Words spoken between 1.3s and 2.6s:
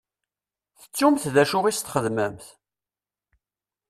d acu i s-txedmemt?